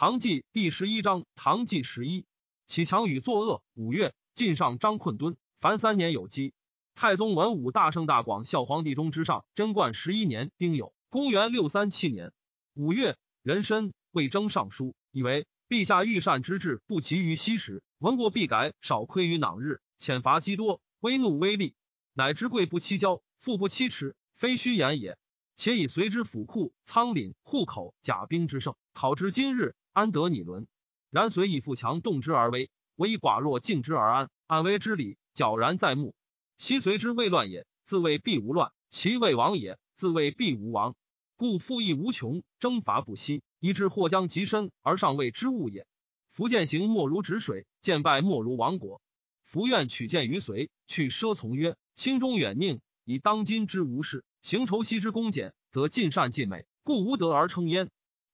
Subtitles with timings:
[0.00, 2.24] 唐纪第十一章，唐纪十一，
[2.66, 3.62] 启强与作恶。
[3.74, 6.54] 五月，晋上张困敦，凡三年有基。
[6.94, 12.32] 太宗文武大圣大广孝皇帝中之上，贞观十一年丁酉，公元六三七年
[12.72, 21.74] 五月，壬申，魏征上书，以为陛下御善之志不及于昔时，闻过必改，少亏于囊日，遣罚积多，威怒威力，
[22.14, 25.18] 乃知贵不欺骄，富不欺耻，非虚言也。
[25.56, 29.74] 且以随之府库、仓廪、户口、甲兵之盛，考之今日。
[29.92, 30.66] 安得你伦？
[31.10, 34.30] 然随以富强动之而威，唯以寡弱静之而安。
[34.46, 36.14] 安危之理皎然在目。
[36.56, 40.94] 昔随之未乱也，自谓必无乱；其未亡也，自谓必无亡。
[41.36, 45.86] 故富益无穷，征伐不息，以致或将极深而上谓之物也。
[46.28, 49.00] 福见行莫如止水，见败莫如亡国。
[49.42, 57.90] 福愿取见于随，去奢从曰：心中远佞，以当今之无事，行仇昔之恭俭，则尽善尽美，故无德而称焉。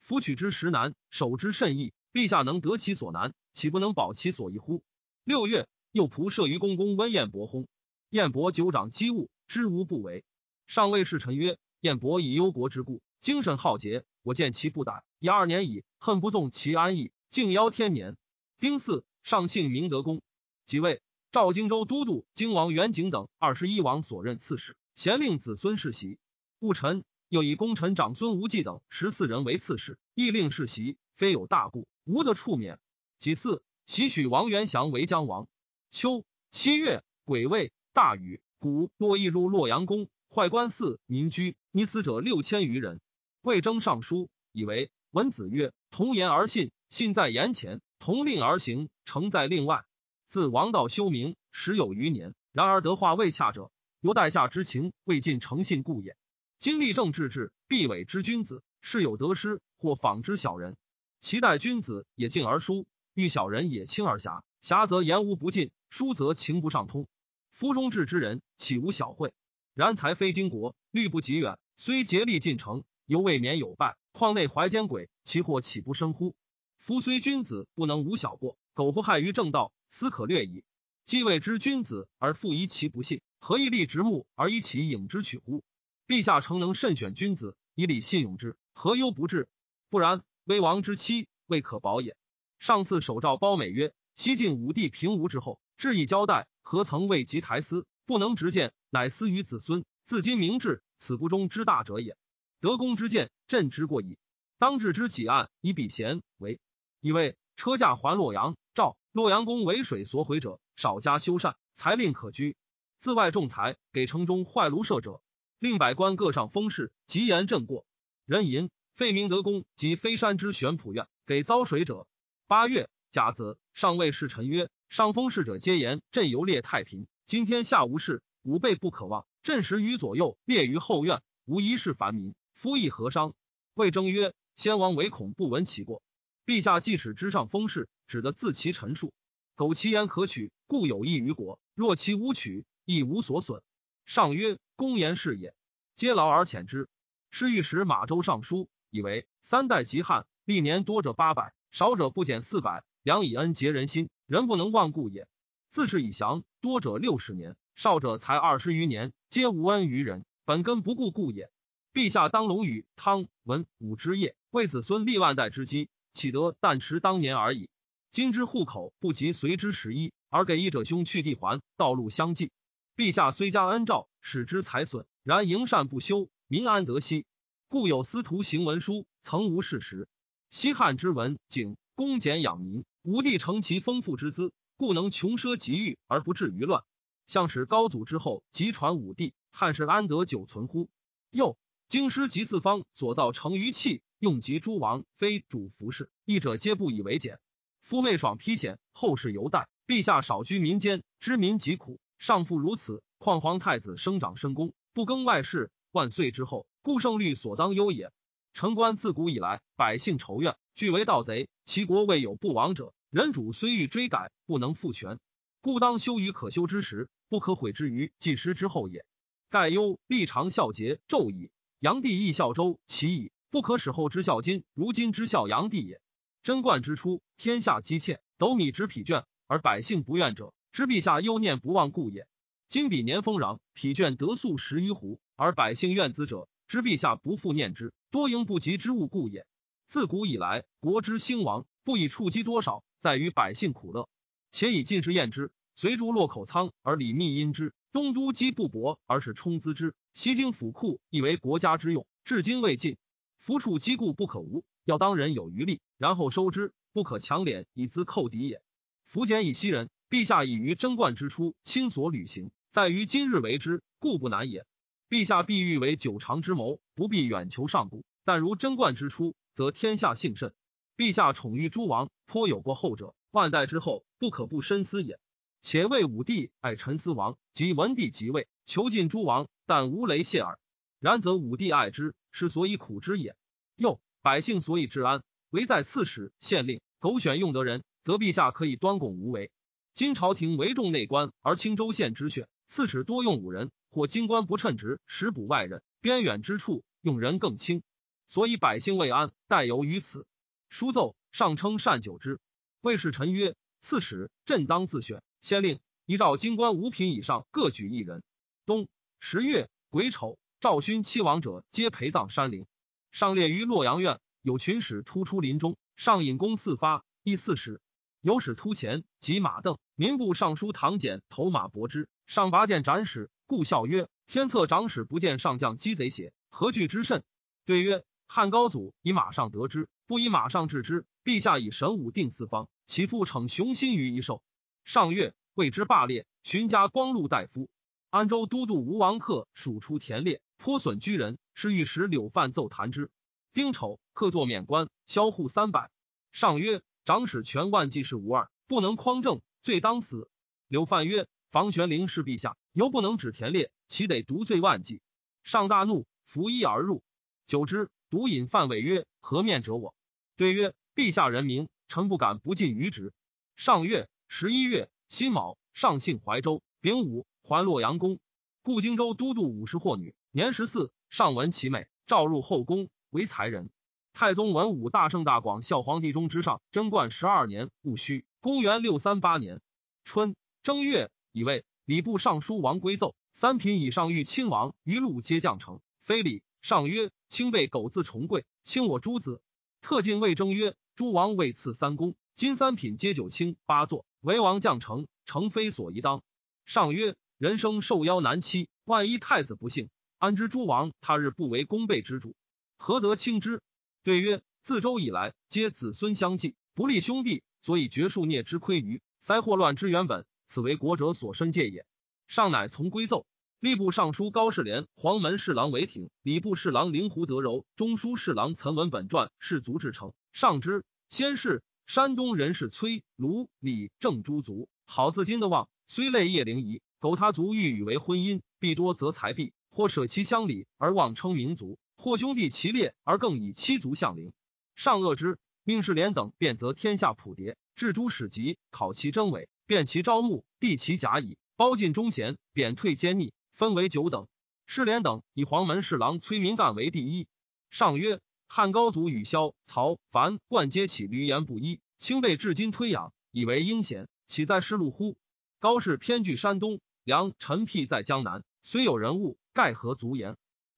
[0.06, 1.92] 夫取之实难，守之甚易。
[2.12, 4.84] 陛下能得其所难，岂不能保其所易乎？
[5.24, 7.66] 六月，右仆射于公公温彦博薨。
[8.10, 10.24] 彦博久长机务，知无不为。
[10.68, 14.04] 上谓侍臣曰：“彦博以忧国之故，精神好节。
[14.22, 18.16] 我见其不逮，已二年矣，恨不纵其安逸，竟邀天年。”
[18.60, 20.22] 丁巳，上幸明德公。
[20.66, 21.02] 即位，
[21.32, 26.20] 赵荆州都督荆王元景等二十一王所任刺史，咸令子孙世袭。
[26.60, 27.02] 戊辰。
[27.28, 32.78] 又以功臣长孙无忌等十四人为刺史，亦令世袭，非有大故，无得处免。
[33.18, 35.48] 己巳，袭许王元祥为将王。
[35.90, 43.00] 秋七月，癸未，大雨，谷多溢入洛阳宫，坏官寺民居，溺死者六千余人。
[43.42, 49.84] 魏征上书，以为文子曰：“同言而信，信在言前；同令而行，成在令外。”
[50.28, 56.16] 自王道修明时有余年，然而德化未洽者，由待下之情未尽诚信故也。
[56.58, 60.76] 今立政治治，必委之君子，事有得失，或仿之小人。
[61.20, 64.42] 其待君子也敬而疏，遇小人也轻而狭。
[64.62, 67.06] 狭则言无不尽，疏则情不上通。
[67.50, 69.34] 夫中治之人，岂无小惠？
[69.74, 73.96] 然才非经国，虑不及远，虽竭力进城，犹未免有败。
[74.12, 76.34] 况内怀奸鬼，其祸岂不深乎？
[76.78, 78.56] 夫虽君子，不能无小过。
[78.72, 80.64] 苟不害于正道，斯可略矣。
[81.04, 85.62] 既谓之君子，而复疑其不信，何以立直目而以其影之取乎？
[86.06, 89.48] 陛下诚能慎选君子，以礼信用之，何忧不至？
[89.90, 92.16] 不然，威王之妻未可保也。
[92.60, 97.86] 上次手诏褒美曰：“西晋武帝平吴之后，至意交代，何曾未及台司？
[98.04, 99.84] 不能直谏，乃私于子孙。
[100.04, 102.16] 自今明志，此不忠之大者也。
[102.60, 104.16] 德公之见，朕之过矣。
[104.58, 106.60] 当治之己案，以比贤为。
[107.00, 112.56] 以为车驾还洛阳，赵洛阳宫为水所毁者，少加修缮，才令可居。
[113.00, 115.20] 自外重财，给城中坏庐舍者。”
[115.58, 117.86] 令百官各上封事，极言朕过。
[118.26, 122.06] 人吟废明德公及飞山之玄普院，给遭水者。
[122.46, 129.26] 八月甲子，上谓侍臣曰：“上封事者皆言朕游猎太平，今天下无事，吾辈不可忘。
[129.42, 132.34] 朕时于左右，列于后院，无一事烦民。
[132.52, 133.34] 夫亦何伤？”
[133.72, 136.02] 魏征曰：“先王唯恐不闻其过。
[136.44, 139.14] 陛下既使之上封事，只得自其陈述。
[139.54, 143.62] 苟其言可取，故有益于国；若其无取，亦无所损。”
[144.06, 144.56] 上曰。
[144.78, 145.54] 公言是也，
[145.94, 146.90] 皆劳而遣之。
[147.30, 152.84] 是御史马周上书，以为三代及汉，历年多者八百，少者不减四百。
[153.02, 155.26] 良以恩结人心，人不能忘故也。
[155.70, 161.50] 自是以降，多者六十年，少者才二十余年，皆无恩于人，本根不顾故也。
[161.94, 167.70] 陛下当龙与、汤文武之业，为子孙立万代之基，岂得但持当年而已？
[168.10, 172.50] 今之户口不及随之十一，而给一者兄去地还，道路相继。
[172.96, 177.26] 陛下虽加恩诏，使之财损，然营善不修，民安得息？
[177.68, 180.08] 故有司徒行文书，曾无事实。
[180.48, 186.84] 西汉之文景公俭养民，武帝承其丰富之资，故能穷奢极欲而不至于乱。
[187.26, 190.88] 向使高祖之后，即传武帝，汉室安得久存乎？
[191.30, 191.58] 又
[191.88, 197.40] 京师及四方所造成于器，用及诸王，非主服饰，一者皆不以为简。
[197.82, 199.68] 夫昧爽披险，后世犹待。
[199.86, 202.00] 陛下少居民间，知民疾苦。
[202.18, 205.70] 上父如此，况皇太子生长深宫，不更外事。
[205.92, 208.12] 万岁之后，故胜率所当忧也。
[208.52, 211.48] 城关自古以来，百姓仇怨，俱为盗贼。
[211.64, 212.94] 其国未有不亡者。
[213.10, 215.18] 人主虽欲追改，不能复权，
[215.60, 219.04] 故当修于可修之时，不可毁之于既失之后也。
[219.48, 226.00] 盖忧立长孝节昼矣，炀帝亦孝周其矣，不可使后之孝今，如今之孝炀帝也。
[226.42, 230.52] 贞观之初，天下积欠，斗米之疲倦，而百姓不怨者。
[230.76, 232.28] 知陛下忧念不忘故也。
[232.68, 239.46] 今比年丰壤，疲倦得粟十余斛，而百姓怨资者，知陛下不复念之，多应不及之物故也。
[239.86, 244.10] 自古以来，国之兴亡，不以触积多少，在于百姓苦乐。
[244.50, 252.98] 且以进士验之，随逐洛口仓而礼密因之；东都积不薄而使充资之；西京府库亦为国家之用，至今未尽。
[253.38, 258.60] 夫处积固不可无，要当人有余力，然后收之，不可强敛以资寇敌也。
[259.06, 264.64] 福简以息人，陛下以于贞观之初亲所履行，在于今日为之，故不难也。
[265.08, 268.04] 陛下必欲为久长之谋，不必远求上古。
[268.24, 270.54] 但如贞观之初，则天下幸甚。
[270.96, 275.18] 陛下宠遇诸王，颇有过后者，万代之后，不可不深思也。
[275.60, 280.60] 且魏武帝爱陈思王，及文帝即位，囚禁诸王，但无雷泄耳。
[281.00, 283.34] 然则武帝爱之，是所以苦之也。
[283.74, 289.50] 又百姓所以治安，唯在刺史、县令苟选用得人，则陛下可以端拱无为。
[289.96, 297.82] 今朝廷为重内官，而轻州县之选，刺史多用五人，或京官不称职，使补外人；边远之处用人更轻，
[298.26, 300.26] 所以百姓未安，待由于此。
[300.68, 302.40] 书奏上称善久之。
[302.82, 308.22] 魏氏臣曰：“刺史朕当自选，先令依照京官五品以上各举一人。”
[308.66, 308.88] 冬
[309.18, 310.38] 十月癸丑。
[310.60, 312.66] 赵勋七王者皆陪葬山陵，
[313.12, 314.20] 上列于洛阳院。
[314.42, 317.80] 有群使突出林中，上引弓四发，亦四使。
[318.26, 319.78] 有使突前，及马镫。
[319.94, 323.30] 民部尚书唐简投马搏之，上拔剑斩使。
[323.46, 326.32] 故笑曰：“天策长史不见上将击贼邪？
[326.50, 327.22] 何惧之甚？”
[327.66, 331.06] 对曰：“汉高祖以马上得之，不以马上治之。
[331.22, 334.42] 陛下以神武定四方，其父逞雄心于一兽。”
[334.84, 336.26] 上月，谓之霸烈。
[336.42, 337.70] 寻家光禄大夫，
[338.10, 340.42] 安州都督吴王克属出田猎。
[340.58, 343.08] 颇损居人，是御史柳范奏弹之。
[343.52, 345.92] 丁丑，客作免官，销户三百。
[346.32, 350.28] 上曰：“长史全万计是无二，不能匡正，罪当死。”
[350.66, 355.00] 柳范曰：“房玄龄是陛下，犹不能止田猎，岂得独罪万计？”
[355.44, 357.04] 上大怒，拂衣而入。
[357.46, 359.94] 久之，独饮范伟曰：“何面者我？”
[360.36, 363.12] 对曰：“陛下人名，臣不敢不尽于职。”
[363.54, 368.18] 上月十一月辛卯，上幸怀州，丙午还洛阳宫。
[368.62, 370.16] 故荆州都督五十霍女。
[370.32, 373.70] 年十四，上闻其美，召入后宫为才人。
[374.18, 379.60] 太宗文武大圣大广孝皇帝中之上，贞观十二年戊戌，公元六三八年
[380.04, 385.80] 春正月，以为礼部尚书王归奏：三品以上御亲王，余禄皆降成。
[386.02, 386.42] 非礼。
[386.62, 389.42] 上曰：卿被苟自重贵，卿我诸子。
[389.82, 396.22] 特进魏征曰：诸王未赐三公，今三品皆九卿八座，为王降成，成非所宜当。
[396.64, 399.90] 上曰：人生受邀难期，万一太子不幸。
[400.16, 402.34] 安知诸王他日不为功备之主，
[402.78, 403.60] 何得轻之？
[404.06, 410.24] 对曰：自周以来，皆子孙相继，不立兄弟，所以绝数孽之亏余，灾祸乱之原本。
[410.46, 411.84] 此为国者所深戒也。
[412.28, 413.26] 上乃从归奏。
[413.60, 420.12] 吏部尚书高士廉、黄门侍郎韦挺、礼部侍郎灵狐德柔、中书侍郎岑文本传士卒至诚。
[420.32, 429.52] 上之先是，山东人士崔卢李郑诸族，好自今的望，虽累业灵仪，苟他族欲与为婚姻，必多则财弊。
[429.68, 434.32] 或舍其乡里而妄称民族，或兄弟齐列而更以妻族相邻。
[434.74, 444.28] 上恶之，命士廉等便则天下普牒，置诸史籍，考其真伪，辨其招募，递其甲乙，包进忠贤，贬退奸逆，分为九等。
[444.66, 447.26] 士廉等以黄门侍郎崔民干为第一。
[447.70, 455.16] 上曰：汉高祖与萧曹樊冠皆起闾阎不一，卿辈至今推仰，以为英贤，岂在失路乎？
[455.58, 459.38] 高氏偏据山东，梁陈辟在江南，虽有人物。
[459.52, 460.36] 盖何足言？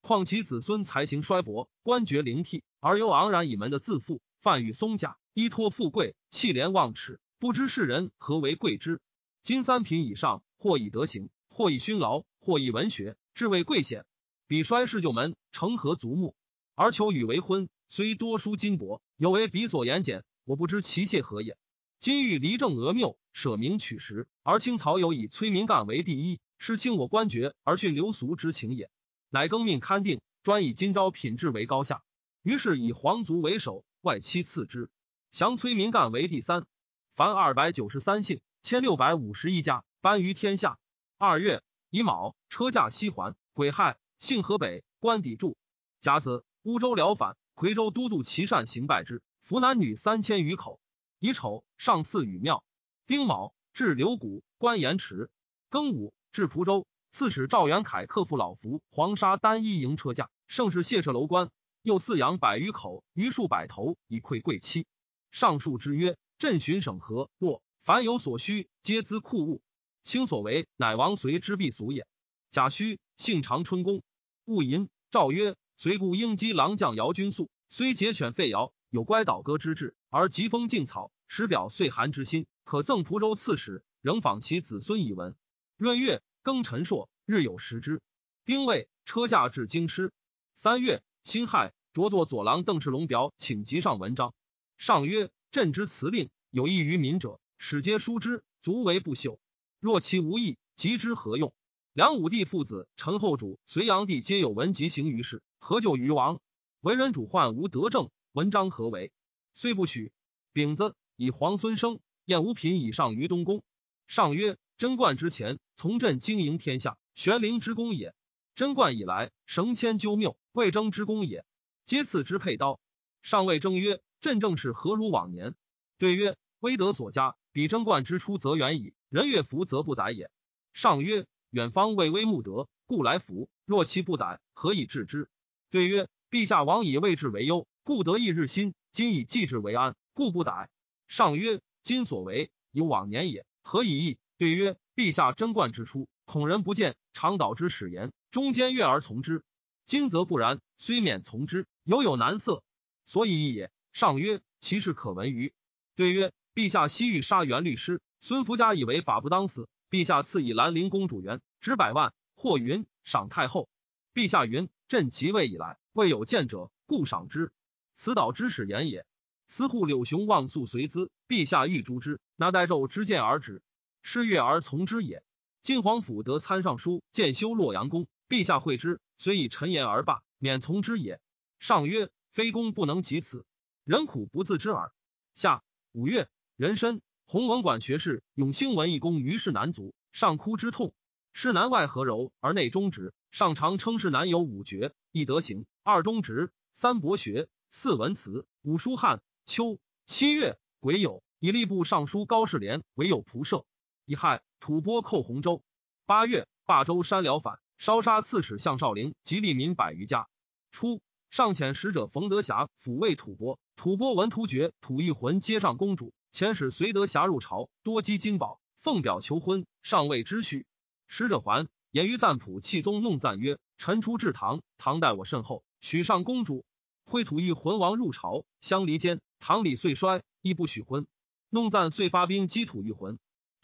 [0.09, 9.03] 况其子孙才行衰薄，官爵灵替，而又昂然以门的自负，泛与松甲，依托富贵，气廉忘耻，不知世人何为贵之。
[9.43, 14.07] 今三品以上，或以德行，或以勋劳，或以文学，至为贵显。
[14.47, 16.35] 彼衰世旧门，成何足目？
[16.75, 21.59] 而求与为婚，虽多书金帛，有为彼所言简，我不知其谢何也。
[22.01, 26.41] 今欲离政讹谬，舍名取实，而清曹有以崔明干为第一。
[26.57, 28.91] 是轻我官爵而训流俗之情也，
[29.31, 32.03] 乃更命勘定，专以今朝品质为高下。
[32.43, 34.91] 于是以皇族为首，外戚次之，
[35.31, 36.67] 降崔民干为第三。
[37.15, 40.79] 凡二百九十三姓，千六百五十一家，颁于天下。
[41.19, 43.37] 二月乙卯，车驾西还。
[43.53, 45.59] 癸亥，幸河北，官抵柱。
[46.01, 50.81] 甲子，乌州辽反，夔州都督齐善行败之，俘男女三千余口。
[51.19, 52.65] 乙丑，上祀禹庙。
[53.07, 55.31] 丁卯，至刘谷，官延迟。
[55.71, 56.15] 庚午。
[56.31, 56.87] 至蒲州，
[57.19, 61.51] 刺史赵元凯克复老福黄沙单衣迎车驾，盛世谢舍楼观，
[61.83, 64.87] 又饲养百余口，余数百头，以馈贵戚。
[65.33, 69.61] 上述之曰：镇巡省河洛，凡有所需，皆资库物。
[70.05, 72.07] 卿所为，乃王随之必俗也。
[72.51, 74.05] 贾诩，姓长春公，
[74.45, 85.35] 戊寅，诏曰：随故应击郎将姚君素，虽解犬废尧，有乖倒戈之志，而疾风劲草，实表岁寒之心，可赠蒲州刺史，仍访其子孙以闻。
[85.79, 88.01] 闰月，庚辰朔，日有食之。
[88.47, 90.15] 丁未，车驾至京师。
[90.55, 94.33] 三月，辛亥，着作左郎邓世龙表，请集上文章。
[94.79, 99.39] 上曰：朕之辞令，有益于民者，使皆书之，足为不朽。
[99.79, 101.53] 若其无益，及之何用？
[101.93, 106.41] 梁武帝父子、陈后主、隋炀帝皆有文集行于世，何救于王？
[106.81, 109.13] 为人主患无德政，文章何为？
[109.53, 110.13] 虽不许。
[110.55, 113.63] 丙子，以皇孙生，燕无品以上于东宫。
[114.07, 118.15] 上曰：贞观之前，从朕经营天下，玄灵之功也。
[118.55, 121.45] 贞观以来，绳牵纠谬，魏征之功也。
[121.85, 122.79] 皆赐之佩刀。
[123.21, 125.57] 上谓征曰：“朕政事何如往年？”
[125.99, 128.95] 对曰：“威德所加，比贞观之初则远矣。
[129.09, 130.31] 人悦服则不逮也。”
[130.73, 133.51] 上曰：“远方畏威慕德，故来服。
[133.65, 135.29] 若其不逮，何以治之？”
[135.71, 140.71] 对曰：“陛下往以未治为忧，故得一日新；今以继治为安，故不逮。”
[141.09, 149.43] 上曰：“今所为，以往年也，何以异？”对曰：“陛下贞观之初，恐人不见，常导之使言。”中间悦而从之，
[149.85, 152.63] 今则不然，虽免从之，犹有难色，
[153.05, 153.73] 所以异也。
[153.93, 155.53] 上曰：其事可闻于？
[155.97, 162.15] 对曰：陛下西域杀元律师，孙福家以为法不当死，陛下赐以兰陵公主元，值百万。
[162.37, 163.69] 或云赏太后。
[164.15, 167.51] 陛下云：朕即位以来，未有见者，故赏之。
[167.97, 169.05] 此导之使言也。
[169.49, 173.63] 司户柳雄妄诉随资，陛下欲诛之，那代纣之见而止，
[174.03, 175.23] 失悦而从之也。
[175.63, 178.07] 晋皇甫得参尚书，建修洛阳宫。
[178.29, 181.21] 陛下会之，虽以陈言而罢，免从之也。
[181.59, 183.47] 上曰：非公不能及此，
[183.85, 184.93] 人苦不自知耳。
[185.35, 185.63] 下
[185.93, 190.93] 五月，壬申，弘文馆学士永兴文义公于是南族，上哭之痛。
[191.33, 199.23] 是南外和柔而内中直，上常称是南有五绝：一德行，二中直，三博学，四文辞，五书汉。
[199.45, 203.65] 秋七月，癸酉，以吏部尚书高士廉为有仆射。
[204.09, 205.63] 乙亥，吐蕃寇洪州。
[206.07, 207.59] 八月，霸州山辽反。
[207.77, 210.29] 烧杀刺史项少陵及吏民百余家。
[210.71, 220.65] 初，上遣使者冯德霞抚慰吐蕃，吐蕃闻突厥吐一魂接上公主，遣使随德霞入朝，多积金宝，奉表求婚，尚未知许。
[221.07, 226.65] 使者还，言于赞普弃宗弄赞曰：“臣出至唐，唐待我甚厚，许上公主。
[227.05, 231.07] 会吐一魂王入朝，相离间，唐礼遂衰，亦不许婚。
[231.51, 233.19] 弄赞遂发兵击吐一魂，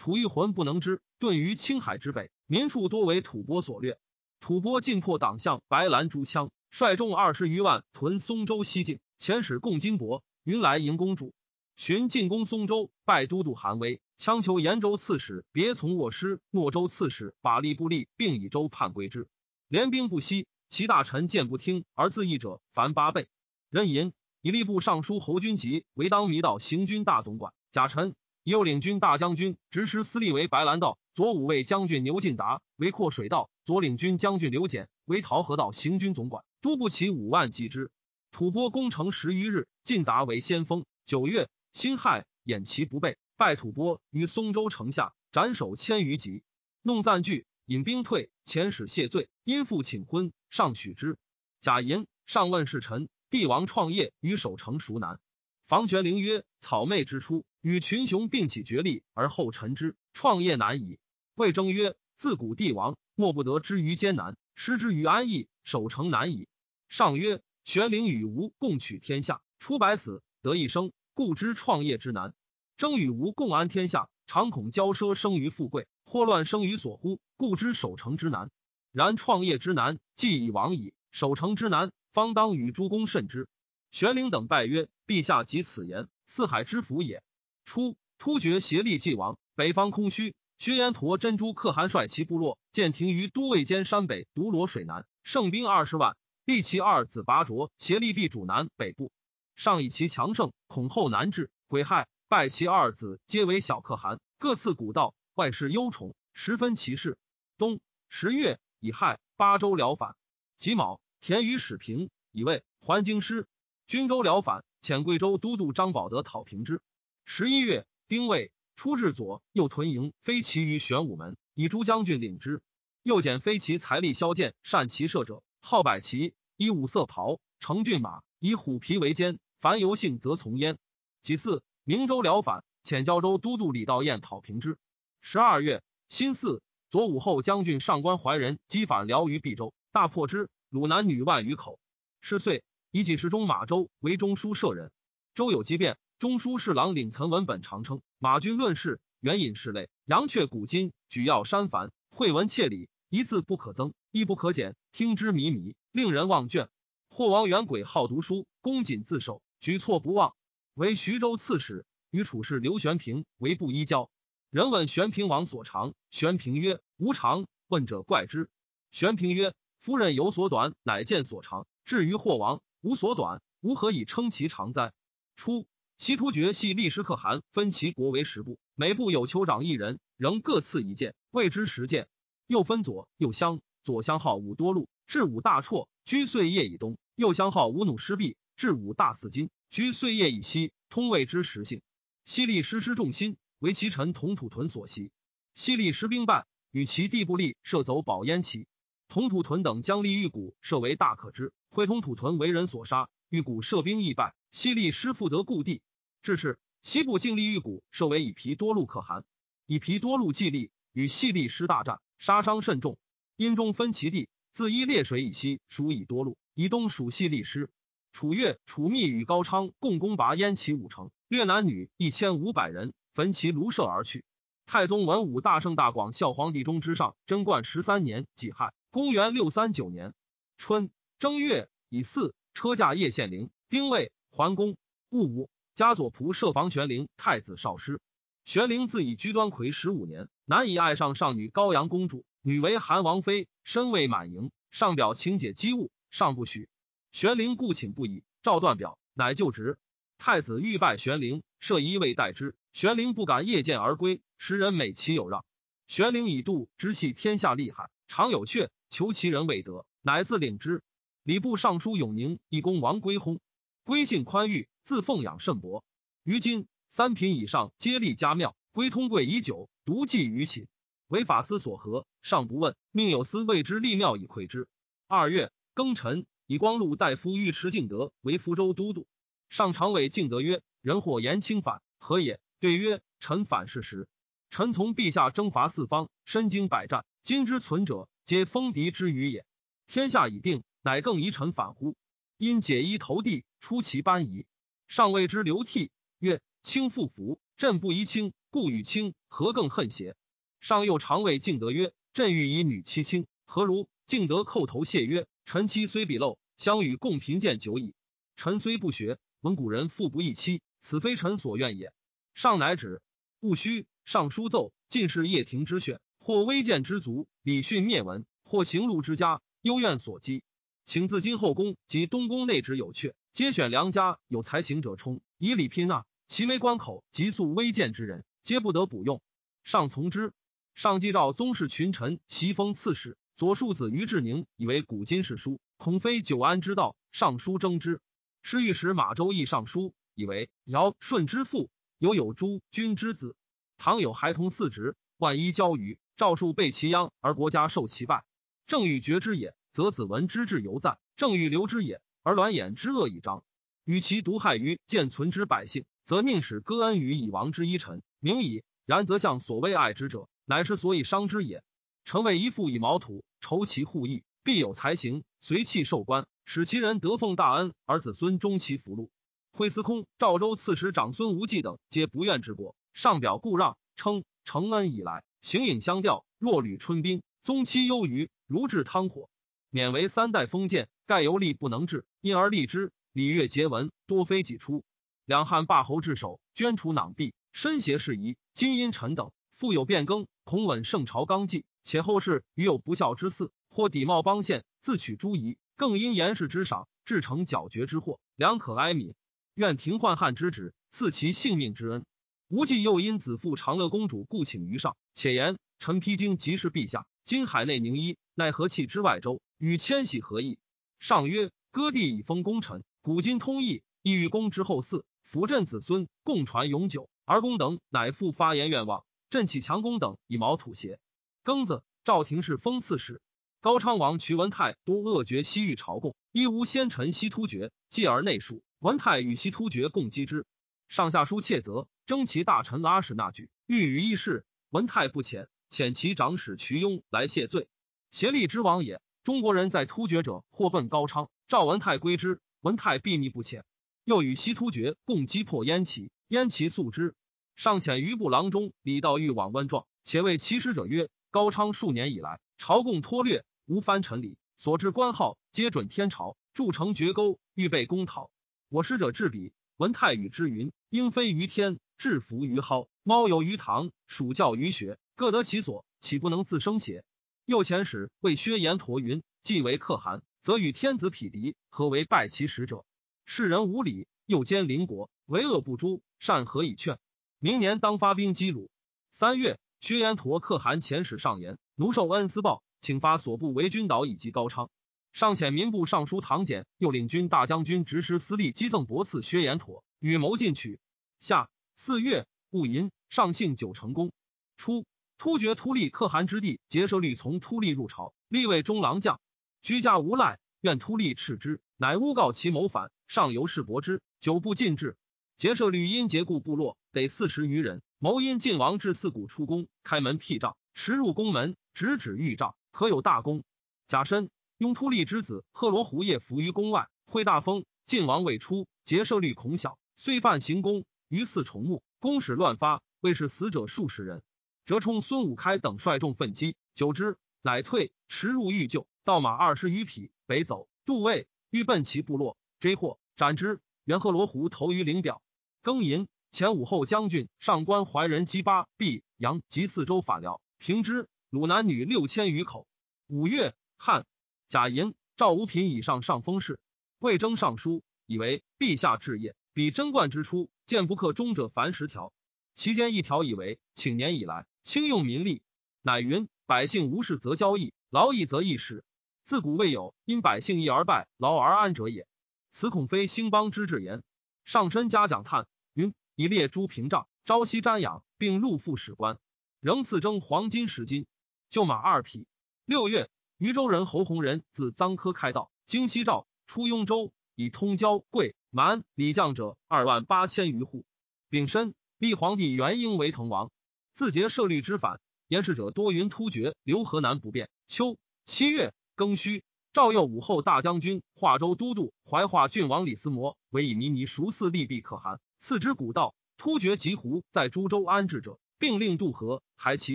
[0.05, 3.99] 吐一魂不能知，遁于青海之北，民处多为吐蕃所掠。”
[4.39, 11.33] 吐蕃进破党项白兰诸羌，率众二十余万屯松州西境，遣使贡金帛，云来迎公主。
[11.75, 19.27] 寻进攻松州，拜都督韩威，羌求延州刺史别从卧师，诺州刺史把利不利，并以州叛归之。
[19.69, 23.27] 联兵不息，其大臣见不听而自缢者，凡八倍。
[23.71, 30.99] 人吟以吏部尚书侯君集为当弥道行军大总管，贾臣右领军大将军执师司隶为白兰道。
[31.15, 37.91] 左武卫将军牛进达为阔水道，左领军将军刘简为桃河道行军总管，都不齐五万击之。
[38.33, 40.85] 吐蕃攻城十余日，进达为先锋。
[41.05, 46.43] 九月，辛亥，掩其不备，败吐蕃于松州城下，斩首千余级。
[46.83, 51.17] 弄赞惧，引兵退，遣使谢罪，因父请婚，上许之。
[51.61, 55.21] 贾寅，上问侍臣：帝王创业于守城孰难？
[55.69, 60.99] 房玄龄曰：草昧之初，与群雄并起决力，而后臣之，创业难矣。
[61.35, 66.47] 魏征曰：“自古帝王莫不得之于艰难，失之于安逸，守成难矣。”
[66.91, 72.35] 上曰：“玄灵与吾共取天下，出百死，得一生，故知创业之难。
[72.77, 78.51] 征与吾共安天下，常恐骄奢生于富贵，祸乱生于所乎，故知守成之难。
[78.93, 83.49] 然创业之难，既已亡矣；守成之难，方当与诸公慎之。”
[83.91, 87.23] 玄灵等拜曰：“陛下及此言，四海之福也。”
[87.65, 90.35] 初，突厥协力既亡，北方空虚。
[90.57, 99.11] 薛延陀珍珠可汗率其部落建亭于都尉间山北独罗水南，胜兵二十万，立其二子拔卓协力避主南北部。
[99.57, 107.19] 上以其强盛，恐后难治，癸亥拜其二子皆为小可汗，各赐古道，外事忧宠，十分其事。
[107.59, 110.17] 冬十月乙亥，八州辽反。
[110.57, 113.47] 己卯，田于始平以为还京师。
[113.87, 116.81] 军州辽反，遣贵州都督张保德讨平之。
[117.25, 118.51] 十一月丁未。
[118.77, 122.61] 出至左右屯营飞骑于玄武门，以诸将军领之。
[123.05, 129.39] 又减飞骑财力骁剑，善骑射者，号百骑，以五色袍，乘骏马，以虎皮为肩。
[129.61, 130.77] 凡游幸则从焉。
[131.23, 134.77] 其次，明州辽反，遣交州都督李道彦讨平之。
[135.21, 141.79] 十二月辛巳，左武后将军上官怀仁击反辽于毕州，大破之，虏男女万余口。
[142.21, 144.91] 是岁，以几时中马州为中书舍人。
[145.37, 156.69] 周有机变，中书侍郎领岑文本常称马军论事，援引事类，阳阙古今，举要删繁，会文切理，一字不可增，亦不可减，听之靡靡，令人忘卷。
[157.09, 160.35] 霍王元轨好读书，恭谨自守，举措不忘。
[160.75, 164.09] 为徐州刺史，与楚士刘玄平为不依交。
[164.51, 168.49] 人问玄平王所长，玄平曰：“无常。”问者怪之。
[168.93, 171.67] 玄平曰：“夫人有所短，乃见所长。
[171.85, 174.93] 至于霍王无所短，吾何以称其长哉？”
[175.35, 182.09] 初，西突厥系历史可汗分其国为十部，每部有酋长一人，仍各赐一剑，谓之十剑。
[182.47, 190.73] 又分左右乡，左乡号五多路，至五大绰，居岁夜以东；右乡号五努师壁，至五大四金，居岁夜以西。
[190.89, 191.81] 通谓之实性。
[192.25, 195.11] 西历师师重心，为其臣同土屯所袭。
[195.55, 196.47] 西历师兵败。
[196.73, 198.67] 与其弟不利，射走保燕齐。
[199.07, 201.53] 同土屯等将立玉谷，设为大可知。
[201.71, 204.35] 会同土屯为人所杀，玉谷设兵亦败。
[204.55, 205.83] 西立师复得故地。
[206.23, 209.25] 至是，西部尽立玉谷，设为以皮多路可汗。
[209.67, 212.97] 以皮多路既立，与细立师大战，杀伤甚重。
[213.35, 217.69] 因中分其地，自伊烈水以西属以多路，以东属细立师。
[218.13, 224.25] 楚越、楚密与高昌共攻拔燕齐五城，掠男女一千五百人，焚其庐舍而去。
[224.67, 230.15] 太宗文武大圣大广孝皇帝中之上贞观十三年己亥，公元六三九年
[230.57, 234.77] 春正月乙巳，车驾叶县陵，丁未，桓公
[235.11, 238.01] 戊午，加左仆射防玄龄太子少师。
[238.45, 246.69] 玄龄自以居端魁十五年，难以爱上上女高阳公主，女为韩王妃，身未满盈，上表请解机务，上不许。
[247.13, 249.79] 玄龄故请不已，诏断表，乃就职。
[250.19, 252.57] 太子欲拜玄龄，设一位待之。
[252.73, 255.45] 玄龄不敢夜见而归，时人美其有让。
[255.87, 260.83] 玄龄以度知系天下利害，常有阙，求其人未得，乃自领之。
[261.23, 263.39] 礼部尚书永宁义公王归薨，
[263.85, 265.85] 归性宽裕，自奉养甚薄。
[266.23, 270.69] 于今三品以上皆立家庙，归通贵已久，独寄于寝，
[271.09, 274.69] 为法司所合，尚不问，命有司为之立庙以馈之。
[275.07, 279.07] 二月庚辰，以光禄大夫尉迟敬德为福州都督。
[279.51, 284.09] 上常委敬德曰：“人或言轻反，何也？”对曰：“臣反是实。
[284.49, 289.45] 臣从陛下征伐四方，身经百战，今之存者，皆封敌之余也。
[289.87, 291.95] 天下已定，乃更疑臣反乎？
[292.37, 294.47] 因解衣投地，出其班仪，
[294.89, 300.17] 上谓之流涕，曰：‘卿复服，朕不宜卿，故与卿何更恨邪？’
[300.61, 307.95] 上又常谓敬德曰：‘朕欲以女妻卿，何如？’敬德叩头谢曰：‘臣妻虽鄙陋，相与共贫贱久矣。
[308.37, 311.93] 臣虽不学，闻古人妇不易妻，此非臣所愿也。’
[312.35, 313.01] 上乃止，
[313.39, 320.43] 戊戌，上书奏进士叶廷之选，或微贱之族，礼训灭文；或行路之家，幽怨所积。
[320.85, 326.05] 请自今后宫及东宫内职有阙，皆选良家有才行者充，以礼聘纳。
[326.27, 329.23] 其为关口急速微贱之人，皆不得补用。
[329.65, 330.33] 上从之。
[330.75, 338.01] 上既召宗室群臣袭封刺史，左庶子于志宁以为古今世书，恐非久安之道，上书征之。
[338.43, 341.71] 师御史马周义上书，以为尧舜之父。
[341.99, 343.37] 犹有诸君之子，
[343.79, 348.25] 唐有孩童四职，万一交于赵数被其殃而国家受其败，
[348.67, 353.43] 正欲绝之也，则子文之志犹在；正欲留之也，而卵眼之恶已彰。
[353.85, 358.63] 与其毒害于健存之百姓，则宁使割恩于已亡之一臣，明矣。
[358.87, 361.65] 然则向所谓爱之者，乃是所以伤之也。
[362.05, 369.11] 臣为一父以毛土，筹其护义，必有才行，随气受官，使其人得奉大恩，而子孙终其福禄。
[369.51, 379.29] 惠司空、赵州刺史长孙无忌等皆不愿之国，上表故让，称承恩以来，形影相吊，若履春冰，宗期忧于如治汤火，
[379.75, 382.93] 免为三代封建，盖由力不能治，因而立之。
[383.13, 384.85] 礼乐节文多非己出，
[385.25, 388.37] 两汉霸侯至首，捐除囊币，身携事宜。
[388.53, 399.15] 今因臣等复有变更，恐稳圣朝纲纪，且后世余有不孝之嗣，或抵冒邦宪，自取诸夷，更因严氏之赏，至成剿绝之祸，良可哀悯。
[399.55, 402.05] 愿停宦汉之旨，赐其性命之恩。
[402.47, 407.07] 无忌又因子父长乐公主故请于上，且言臣披荆即是陛下。
[407.25, 409.41] 今海内宁一，奈何弃之外州？
[409.57, 410.59] 与迁徙何异？
[410.99, 417.09] 上曰：割地以封功臣，古今通义，意欲公之后嗣，辅朕子孙，共传永久。
[417.25, 421.01] 而公等乃复发言愿望，朕岂强公等以毛土邪？
[421.45, 423.23] 庚子，赵廷氏封赐史。
[423.63, 428.63] 高昌王瞿文泰多恶绝西域朝贡，一无先臣西突厥，继而内属。
[428.81, 430.45] 文泰与西突厥共击之，
[430.89, 434.45] 上下书窃责，征其大臣阿史那举，欲与议事。
[434.69, 437.69] 文泰不遣，遣其长史瞿雍来谢罪。
[438.11, 439.01] 协力之王也。
[439.23, 443.63] 中国人在突厥者，或奔高昌，赵文泰归之，文泰避逆不遣。
[444.05, 447.15] 又与西突厥共击破燕齐，燕齐素之。
[447.57, 458.31] 上遣余部郎中李道玉往温状，且谓其使者曰：“高昌数年以来，朝贡脱略，无藩臣礼，所至官号皆准天朝，筑城绝沟，预备攻讨。
[458.69, 467.05] 我使者至彼，闻泰与之云：鹰飞于天，雉伏于蒿，猫游于塘，鼠叫于穴，各得其所，岂不能自生邪？”
[467.47, 472.85] 右前使谓薛延陀云：“既为可汗，则与天子匹敌，何为败其使者？
[473.25, 476.99] 世人无礼，又兼邻国，为恶不诛，善何以劝？”
[477.39, 478.71] 明年当发兵击鲁。
[479.11, 484.71] 三月，薛延陀可汗遣使上言，奴受恩私报，请发所部为军岛以及高昌。
[485.13, 490.81] 上遣民部尚书唐简，又领军大将军执师司隶击赠博赐薛延陀，与谋进取。
[491.21, 494.11] 下四月，戊寅，上幸九成功。
[494.57, 494.87] 初，
[495.25, 499.21] 突厥突利可汗之弟结舍律从突利入朝，立为中郎将，
[499.63, 504.99] 居家无赖，愿突利斥之，乃诬告其谋反，上游士伯之，久不进制。
[505.39, 506.77] 结舍律因结故部落。
[506.93, 513.45] 得四十余人，谋因晋王至四谷出宫，开门辟障，驰入宫门，直指御帐，可有大功。
[513.87, 517.65] 甲申，拥突利之子赫罗胡夜伏于宫外，会大风。
[517.87, 524.23] 晋王未出，结社律恐小，遂犯行宫，于四重木，宫使乱发，为是死者数十人。
[524.65, 530.69] 折冲、孙武开等率众奋击，久之，乃退，驰入御救，盗马二十余匹，北走。
[530.85, 533.61] 杜卫欲奔其部落，追获，斩之。
[533.85, 535.23] 元赫罗胡投于陵表。
[535.63, 536.09] 庚寅。
[536.31, 542.67] 前武后将军上官怀仁击巴毕阳及四周反辽平之鲁男女六千余口。
[543.07, 544.05] 五月汉
[544.49, 546.59] 贾寅赵五品以上上封事，
[546.99, 552.13] 魏征上书，以为陛下治业，比贞观之初见不克忠者凡十条，
[552.57, 555.43] 其间一条以为请年以来轻用民力，
[555.83, 558.83] 乃云百姓无事则交易，劳役则易事，
[559.23, 562.09] 自古未有因百姓义而败，劳而安者也。
[562.51, 564.03] 此恐非兴邦之志言。
[564.47, 565.95] 上身嘉奖叹云。
[566.17, 569.19] 以列诸屏障，朝夕瞻仰，并入副史官，
[569.59, 571.07] 仍赐征黄金十斤，
[571.51, 572.29] 就马二匹。
[572.65, 580.87] 六月，渝州人侯弘仁自臧科开道，经西赵，出雍州，以通交贵蛮李将者二万八千余户。
[581.29, 583.51] 丙申，立皇帝元婴为滕王，
[583.95, 587.49] 自节设律之反，言事者多云突厥留河南不变。
[587.69, 595.21] 秋七月庚戌，赵右武后大将军、华州都督、怀化郡王李思摩为以弥尼熟似利弊可汗。
[595.39, 599.95] 次之古道，突厥吉胡在株洲安置者，并令渡河，还其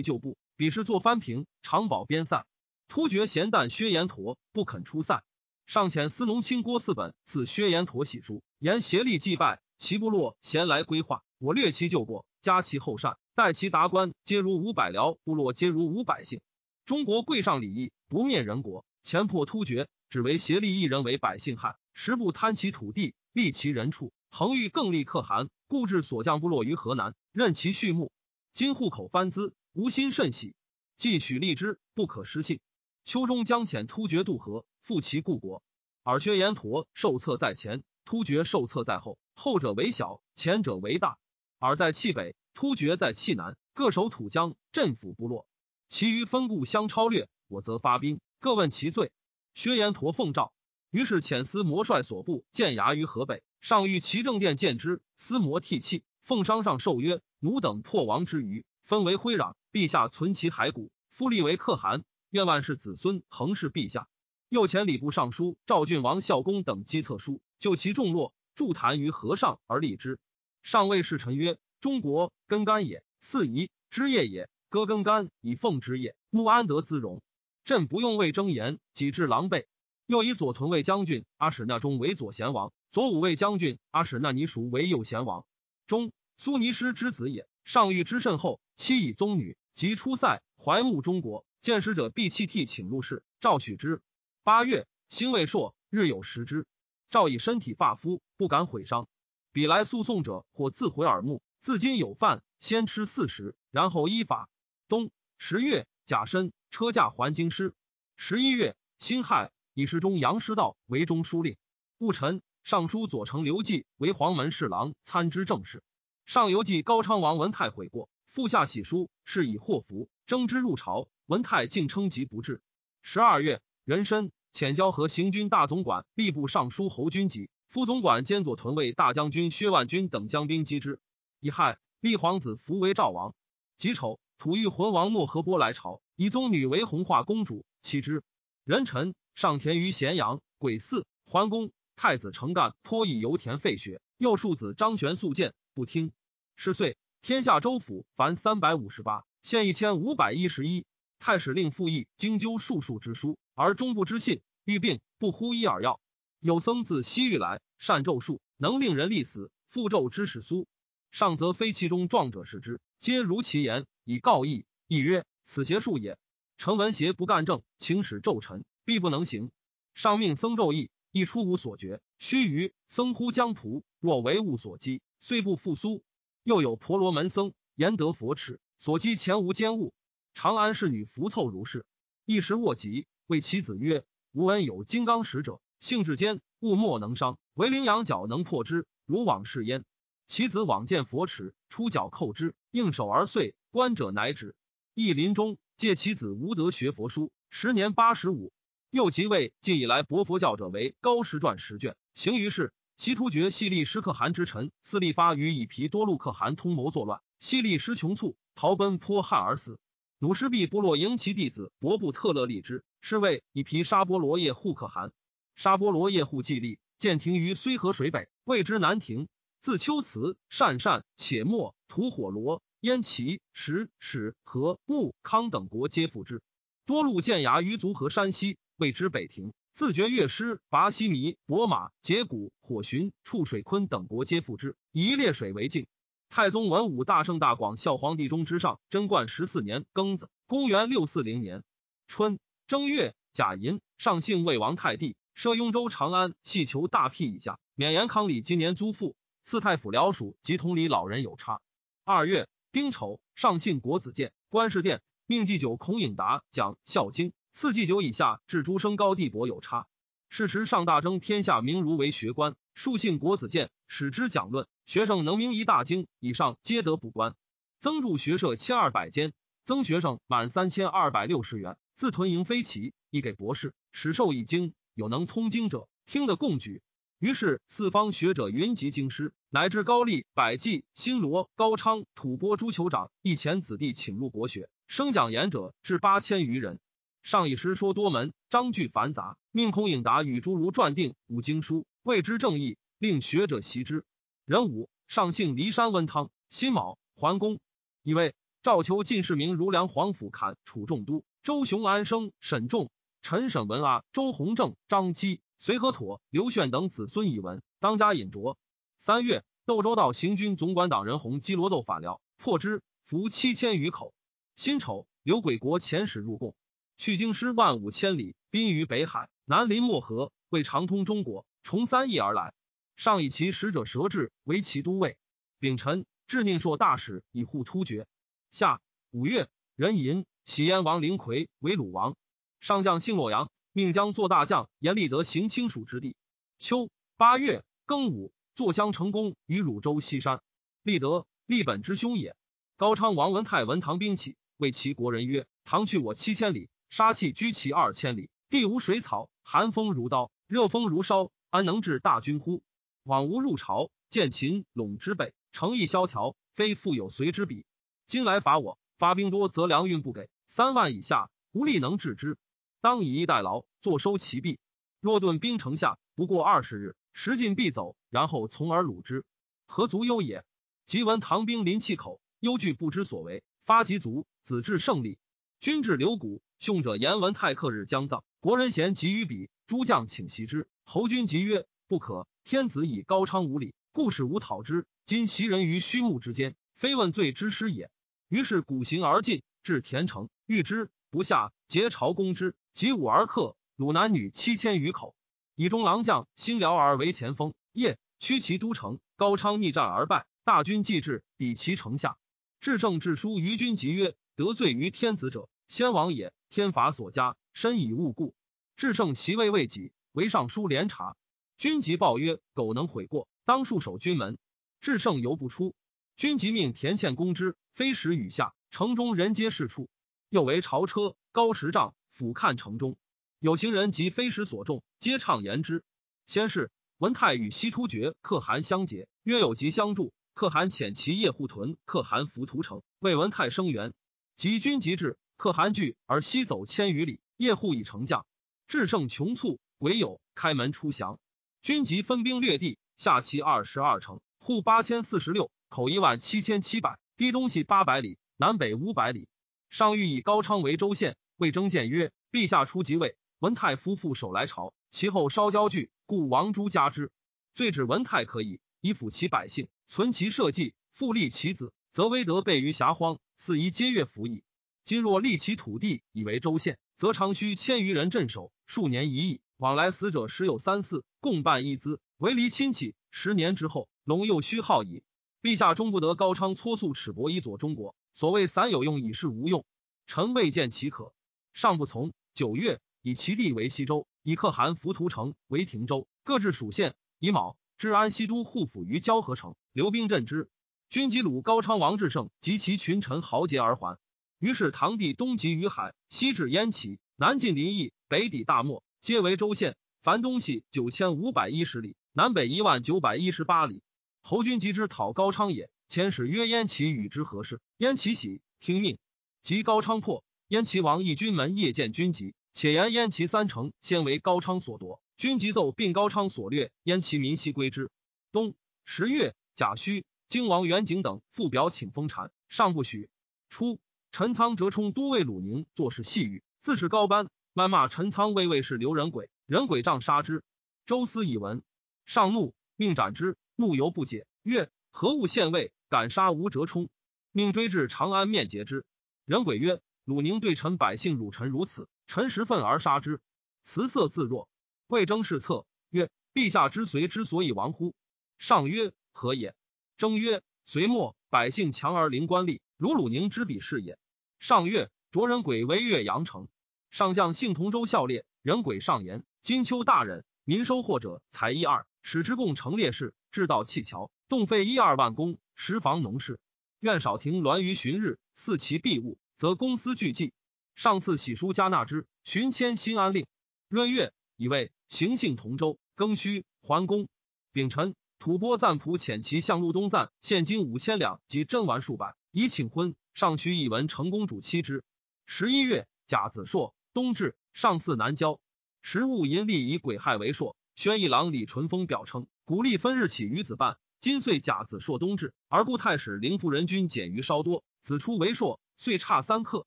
[0.00, 0.38] 旧部。
[0.56, 2.46] 彼时作藩平，长保边塞。
[2.88, 5.22] 突厥咸旦薛延陀不肯出塞，
[5.66, 11.22] 上遣司农卿郭四本赐薛延陀喜书，言协力祭拜其部落，咸来归化。
[11.38, 16.40] 我略其旧过，加其后善，待其达官，皆如五百僚，部落皆如五百姓。
[16.86, 18.84] 中国贵上礼义，不灭人国。
[19.02, 24.12] 前破突厥，只为协力一人为百姓害，时不贪其土地，利其人畜。
[24.30, 28.10] 恒欲更立可汗，故置所将部落于河南，任其畜牧。
[28.52, 30.54] 今户口番资，吾心甚喜。
[30.96, 32.60] 既许立之，不可失信。
[33.04, 35.62] 秋中将遣突厥渡河，复其故国。
[36.02, 41.18] 尔薛延陀受册在前，突厥受册在后，后者为小，前者为大。
[41.60, 45.46] 尔在契北，突厥在契南，各守土疆，镇抚部落。
[45.90, 49.12] 其余分故相超略，我则发兵，各问其罪。
[49.52, 50.54] 薛延陀奉诏，
[50.90, 53.42] 于是遣司摩率所部建衙于河北。
[53.60, 59.52] 上谕齐正殿见之，司摩涕泣，奉商上受曰：“奴等破王之余，分为灰壤。
[59.70, 64.08] 陛下存其骸骨，复立为可汗，愿万世子孙恒侍陛下。”
[64.48, 70.18] 又遣礼部尚书赵郡王孝公等击策书，就其众落，筑坛于河上而立之。
[70.62, 74.48] 上谓侍臣曰：“中国根干也，四夷枝叶也。
[74.68, 77.22] 割根干以奉之业，穆安得滋荣？
[77.64, 79.66] 朕不用为争言，己至狼狈。”
[80.06, 82.72] 又以左屯卫将军阿史那中为左贤王。
[82.90, 85.44] 左武卫将军阿史那尼属为右贤王，
[85.86, 87.48] 中苏尼师之子也。
[87.64, 91.46] 上谕之甚厚，妻以宗女，及出塞，怀慕中国。
[91.60, 94.02] 见使者，必弃替请入室，赵许之。
[94.42, 96.66] 八月，辛未朔，日有食之。
[97.10, 99.08] 赵以身体发肤，不敢毁伤。
[99.52, 101.42] 彼来诉讼者，或自毁耳目。
[101.60, 104.48] 自今有犯，先吃四十，然后依法。
[104.88, 107.74] 冬十月，甲申，车驾还京师。
[108.16, 111.56] 十一月，辛亥，以侍中杨师道为中书令。
[111.98, 112.42] 戊辰。
[112.62, 115.82] 尚书左丞刘季为黄门侍郎，参知政事。
[116.26, 121.08] 上游记高昌王文泰悔过，复下喜书，是以祸福，征之入朝。
[121.24, 122.60] 文泰竟称疾不至。
[123.00, 130.98] 十二月，壬申，遣交河行军大总管、吏部尚书侯君集、副总管兼左屯卫大将军薛万军等将兵击之。
[131.38, 133.32] 乙亥，立皇子福为赵王。
[133.76, 138.24] 己丑，吐欲浑王莫和波来朝，以宗女为弘化公主，妻之。
[138.64, 141.70] 壬辰，上田于咸阳，癸巳，桓公。
[141.94, 146.10] 太子成干颇以油田废学，右庶子张玄素谏不听。
[146.56, 150.86] 是岁，天下州府凡三百五十八，县一千五百一十一。
[151.20, 154.42] 太史令复议经究数数之书，而终不知信。
[154.64, 156.00] 欲病不呼医而药。
[156.40, 159.50] 有僧自西域来，善咒术，能令人立死。
[159.66, 160.66] 复咒之始苏，
[161.10, 164.64] 上则非其中壮者视之，皆如其言，以告义。
[164.86, 166.18] 亦曰：此邪术也。
[166.56, 169.50] 成文邪不干正，请使咒臣，必不能行。
[169.94, 170.90] 上命僧咒义。
[171.12, 176.04] 亦出无所觉，须臾，僧呼江仆，若为物所击，虽不复苏。
[176.44, 179.92] 又有婆罗门僧言得佛持，所击前无坚物。
[180.34, 181.84] 长安侍女扶凑如是，
[182.26, 189.84] 一时卧疾，谓其子曰：“吾闻有金刚使者，性质坚，物莫能伤，唯羚羊角能破之，如往事焉。”
[190.28, 193.56] 其子往见佛持，出脚扣之，应手而碎。
[193.72, 194.54] 观者乃止。
[194.94, 198.52] 亦临终，借其子无德学佛书，时年八十五。
[198.90, 202.72] 又即位，近以来博佛教者为高师传十卷，行于世。
[202.96, 209.78] 西突厥系利施可汗之臣司立发与以皮多禄可汗通谋作乱，系利师穷卒，逃奔坡汉而死。
[210.18, 215.12] 努师毕部落迎其弟子博布特勒立之，是谓以皮沙波罗叶护可汗。
[215.60, 219.28] 沙波罗叶护既立，建亭于睢河水北，谓之南亭。
[219.60, 226.40] 自秋辞，善善且莫吐火罗燕齐石史和穆康等国皆附之。
[226.86, 228.56] 多路建牙于足河山西。
[228.78, 235.86] 谓之北庭，自觉乐师拔西弥伯马羯谷火寻触水坤等国皆附之，以列水为境。
[236.30, 241.62] 太宗文武大圣大广孝皇帝中之上贞观十四年庚子，公元六四零年
[242.06, 251.62] 春正月甲寅，上幸魏王太帝，设雍州长安系求大辟以下，免延康里今年租赋，四太府僚属及同里老人有差。
[252.04, 257.30] 二月丁丑，上信国子监，观事殿，命祭酒孔颖达讲《孝经》。
[257.54, 259.86] 四祭酒以下至诸生高地伯有差。
[260.28, 267.34] 是时上大征天下名儒为学官，数信国子监使之讲论，学生能明一大经以上皆得补官。
[267.78, 269.32] 增筑学社千二百间，
[269.64, 271.78] 增学生满三千二百六十元。
[271.94, 274.74] 自屯营飞骑，亦给博士，使授一经。
[274.94, 276.82] 有能通经者，听得共举。
[277.18, 286.78] 于是四方学者云集京师，乃至高丽、百济、新罗、高昌、吐蕃诸酋长一前子弟请入国学，生讲言者至八千余人。
[287.22, 294.06] 上一师说多门，章句繁杂，命孔颖达与诸儒撰定五经书，谓之正义，令学者习之。
[294.46, 296.30] 壬午，上姓骊山温汤。
[296.48, 297.60] 辛卯，桓公。
[298.02, 302.90] 以为赵求进士名如梁皇甫侃、楚仲都、周雄安生、沈仲、
[303.22, 308.56] 陈省文阿、周弘正、张基、隋和妥、刘炫等子孙以闻，当家引着。
[308.98, 314.14] 三月，窦州道行军总管党人洪基罗窦反辽，破之，俘七千余口。
[314.56, 316.54] 辛丑，刘鬼国遣使入贡。
[316.96, 321.46] 去京师万五千里，滨于北海，南临漠河，为长通中国。
[321.62, 322.54] 从三邑而来，
[322.96, 325.16] 上以其使者舌质为其都尉。
[325.58, 328.06] 丙辰，致宁朔大使以护突厥。
[328.50, 328.80] 下
[329.10, 332.16] 五月，壬寅，喜燕王灵魁为鲁王。
[332.60, 336.14] 上将姓洛阳，命将做大将，严立德行清蜀之地。
[336.58, 340.42] 秋八月庚午，坐襄成功于汝州西山。
[340.82, 342.36] 立德，立本之兄也。
[342.76, 352.64] 高昌王文泰闻唐兵起，谓其国人曰：“唐去我七千里。”杀气居其二千里，地无水草，寒风如刀，热风如烧，安能治大军乎？
[353.04, 357.64] 往无入朝，见秦陇之北，诚意萧条，非复有随之比。
[358.08, 362.36] 今来伐我，发兵多，则粮运不给，三万以下，无力能治之。
[362.80, 364.58] 当以逸待劳，坐收其弊。
[365.00, 369.24] 若顿兵城下，不过二十日，时尽必走，然后从而虏之，
[369.66, 370.44] 何足忧也？
[370.86, 375.18] 即闻唐兵临气口，忧惧不知所为，发急卒，子至胜利。
[375.60, 376.42] 君至留谷。
[376.58, 380.68] 凶者言文泰克日将葬，国人贤急于彼，诸将请袭之。
[380.84, 384.84] 侯君即曰：“不可，天子以高昌无礼，故使吾讨之。
[385.06, 387.90] 今袭人于虚木之间，非问罪之师也。”
[388.28, 395.16] 于是鼓行而进，至田城，遇之不下，结朝攻之，及武而克，鲁男女七千余口。
[395.56, 399.00] 以中郎将辛辽而为前锋，夜驱其都城。
[399.16, 402.16] 高昌逆战而败，大军既至，抵其城下。
[402.60, 408.34] 至圣至书于君，即曰：“得罪于天子者，先王也。”天法所加，身以勿故。
[408.76, 411.16] 至圣其位未己，为尚书连察。
[411.58, 414.38] 君即报曰：“苟能悔过，当戍守军门。”
[414.80, 415.74] 至圣犹不出。
[416.16, 419.88] 君即命田倩攻之，飞时雨下，城中人皆是处。
[420.30, 422.96] 又为朝车高十丈，俯瞰城中。
[423.40, 425.82] 有行人及飞时所中，皆畅言之。
[426.24, 430.12] 先是，文泰与西突厥可汗相结，约有吉相助。
[430.32, 433.92] 可汗遣其夜护屯，可汗伏屠城，为文泰声援。
[434.36, 435.18] 及军即至。
[435.36, 438.24] 可汗惧而西走千余里，夜护已成将。
[438.68, 441.18] 至胜穷卒，唯有开门出降。
[441.60, 449.28] 军籍分兵略地，下齐二十二城，户八千四十六，口一万七千七百，低东西八百里，南北五百里。
[449.70, 457.12] 上谕以高昌为州县，魏征谏曰：“陛下初即位，文泰夫妇首来朝，其后稍交聚，故王朱加之。
[457.54, 464.42] 罪指文泰可以，以抚其百姓，存其社稷，复立其子，则威德备于遐荒，四夷皆悦服矣。
[464.82, 472.96] 今若立其土地以为州县，则常需千余人镇守，数年一役，往来死者时有三四，共办一资，为离亲戚。
[473.12, 475.04] 十年之后，龙又虚耗矣。
[475.42, 477.94] 陛下终不得高昌搓素尺帛以佐中国。
[478.20, 479.64] 所谓散有用，以示无用。
[480.06, 481.14] 臣未见其可，
[481.54, 482.12] 上不从。
[482.34, 486.94] 九月，以其地为西州，以可汗浮屠城为亭州，各置属县。
[487.18, 490.50] 乙卯，治安西都护府于交河城，留兵镇之。
[490.90, 493.98] 军及鲁高昌王志胜及其群臣豪杰而还。
[494.38, 499.78] 于是唐帝东及于海，西至燕齐，南进临邑，北抵大漠，皆为州县。
[500.02, 503.82] 凡东西九千五百一十里，南北一万九百一十八里。
[504.20, 505.70] 侯军及之讨高昌也。
[505.90, 508.96] 遣使曰：“燕齐与之何事？”燕齐喜，听命。
[509.42, 515.02] 及高昌破，燕齐王义军门夜见军籍，且言燕齐三城先为高昌所夺。
[515.16, 517.90] 军籍奏并高昌所掠，燕齐民悉归之。
[518.30, 523.10] 冬十月，贾诩、荆王元景等附表请封禅，上不许。
[523.48, 523.80] 初，
[524.12, 530.44] 陈仓折冲都尉鲁宁做事细语，自是高班，谩骂陈仓为卫士刘仁轨，仁轨杖杀之。
[530.86, 531.64] 周思以闻，
[532.06, 533.36] 上怒，命斩之。
[533.56, 535.72] 怒犹不解，曰：“何物献位？
[535.90, 536.88] 敢杀吴折冲？”
[537.32, 538.86] 命追至长安，面诘之。
[539.26, 543.20] 人鬼曰：“鲁宁对臣百姓辱臣如此，臣实愤而杀之。”
[543.62, 544.48] 辞色自若。
[544.86, 547.94] 魏征是策曰：“陛下之随之所以亡乎？”
[548.38, 549.54] 上曰：“何也？”
[549.98, 553.98] 征曰：“隋末百姓强而临官吏，如鲁宁之比是也。”
[554.40, 556.48] 上月，着人鬼为岳阳城。
[556.90, 566.40] 上将幸同州校列，人鬼上言：“金秋大人，民收获者才一二，使之共成烈士。”制道砌桥，动费一二万工，十房农事。
[566.78, 570.32] 愿少停栾于旬日，赐其弊物，则公私俱济。
[570.74, 573.26] 上次喜书加纳之，寻迁新安令。
[573.68, 577.08] 闰月，以为行幸同州，庚戌，桓公。
[577.52, 582.94] 丙辰，吐蕃赞普遣其向路东赞现金五千两及珍玩数百，以请婚。
[583.12, 584.82] 上须以文成公主妻之。
[585.26, 588.40] 十一月，甲子朔，冬至，上巳南郊。
[588.80, 590.56] 时戊寅历以癸亥为朔。
[590.74, 592.26] 宣义郎李淳风表称。
[592.46, 599.66] 古历分日起于子半，今岁甲子朔冬至，而故太史灵夫人君减于稍多，子出为朔，岁差三克。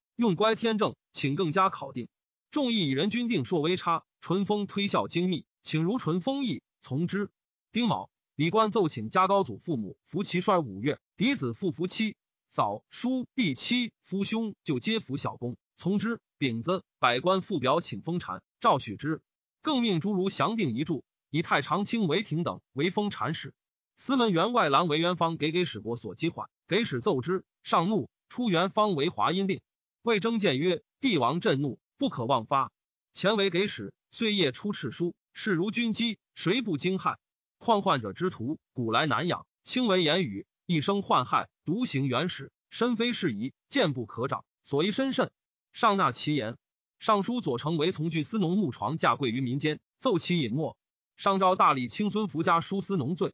[0.16, 2.08] 用乖天正，请更加考定。
[2.50, 7.30] 众议以人均定朔微差，淳风推孝精密，请如淳风意从之。
[7.72, 12.16] 丁卯，李官奏请加高祖父母扶其衰五月，嫡子复扶妻，
[12.50, 16.20] 嫂叔弟妻夫兄就皆服小公，从之。
[16.40, 19.22] 丙子，百官复表请封禅，诏许之，
[19.62, 21.04] 更命诸如详定遗著。
[21.30, 23.54] 以太常卿为廷等为封禅使，
[23.96, 29.62] 司门员外郎韦元方给给使国所击缓，给使奏之，上怒，出元方为华阴令。
[30.02, 32.72] 魏征谏曰：“帝王震怒，不可妄发。
[33.14, 37.16] 前为给使，岁夜出敕书，事如军机，谁不惊骇？
[37.58, 45.32] 况患者之徒，古来难养，轻为言语，一生患害，独行原始，身非事宜，见不可长，所以深慎。
[45.72, 46.58] 上纳其言。
[47.00, 50.76] 尚书左丞为从具司农木床架贵于民间，奏其隐没。”
[51.16, 53.34] 上诏大理卿孙福家书司农罪，